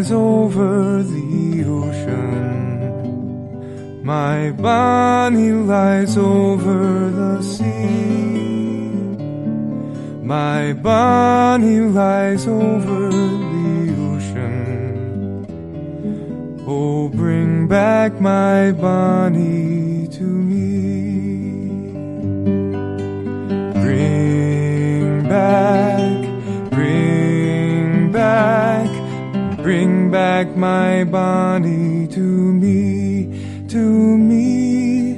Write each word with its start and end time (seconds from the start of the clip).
lies 0.00 0.10
over 0.12 1.02
the 1.02 1.64
ocean. 1.66 2.80
My 4.02 4.50
Bonnie 4.52 5.52
lies 5.52 6.16
over 6.16 7.10
the 7.10 7.42
sea. 7.42 8.78
My 10.22 10.72
Bonnie 10.72 11.80
lies 11.80 12.46
over 12.46 13.10
the 13.10 13.94
ocean. 14.10 15.44
Oh, 16.66 17.08
bring 17.10 17.68
back 17.68 18.20
my 18.20 18.72
Bonnie 18.72 20.08
to 20.08 20.22
me. 20.22 21.09
Back 30.40 30.56
my 30.56 31.04
Bonnie 31.04 32.06
to 32.06 32.18
me, 32.18 33.66
to 33.68 34.16
me. 34.16 35.12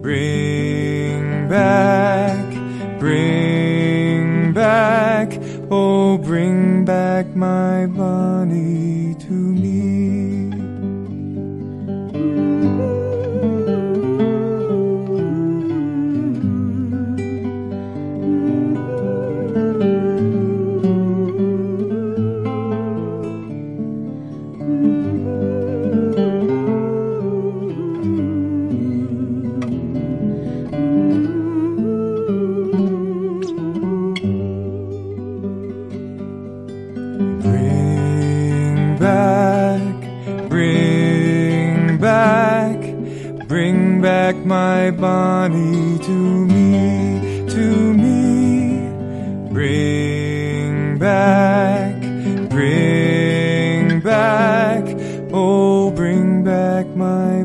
Bring 0.00 1.48
back, 1.48 2.48
bring 3.00 4.52
back, 4.52 5.36
oh, 5.68 6.16
bring 6.16 6.84
back 6.84 7.34
my 7.34 7.86
Bonnie 7.86 9.16
to 9.16 9.32
me. 9.32 10.21
Back 44.32 44.46
my 44.46 44.90
Bonnie 44.90 45.98
to 45.98 46.46
me, 46.46 47.46
to 47.50 47.92
me. 47.92 48.88
Bring 49.50 50.98
back, 50.98 52.00
bring 52.48 54.00
back, 54.00 54.84
oh, 55.34 55.90
bring 55.90 56.44
back 56.44 56.86
my 56.96 57.44